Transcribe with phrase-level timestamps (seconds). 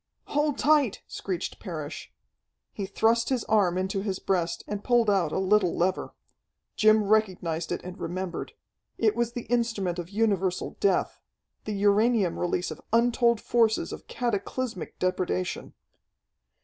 [0.29, 2.11] "Hold tight!" screeched Parrish.
[2.73, 6.15] He thrust his arm into his breast, and pulled out a little lever.
[6.75, 8.53] Jim recognized it and remembered.
[8.97, 11.21] It was the instrument of universal death
[11.65, 15.75] the uranium release of untold forces of cataclysmic depredation.